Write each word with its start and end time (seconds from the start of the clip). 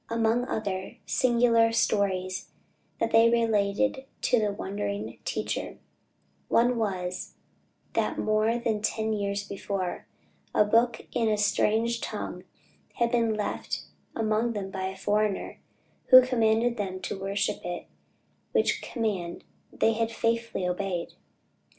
Among 0.09 0.45
other 0.45 0.97
singular 1.05 1.71
stories 1.71 2.49
that 2.99 3.11
they 3.11 3.29
related 3.29 4.05
to 4.23 4.39
the 4.39 4.51
wondering 4.51 5.19
"teacher," 5.25 5.77
one 6.47 6.79
was, 6.79 7.35
that 7.93 8.17
more 8.17 8.57
than 8.57 8.81
ten 8.81 9.13
years 9.13 9.47
before, 9.47 10.07
a 10.55 10.65
book 10.65 11.05
in 11.11 11.29
a 11.29 11.37
strange 11.37 12.01
tongue 12.01 12.45
had 12.95 13.11
been 13.11 13.35
left 13.35 13.83
among 14.15 14.53
them 14.53 14.71
by 14.71 14.87
a 14.87 14.97
foreigner, 14.97 15.59
who 16.07 16.25
commanded 16.25 16.77
them 16.77 16.99
to 17.01 17.21
worship 17.21 17.61
it; 17.63 17.85
which 18.53 18.81
command 18.81 19.43
they 19.71 19.93
had 19.93 20.11
faithfully 20.11 20.67
obeyed. 20.67 21.13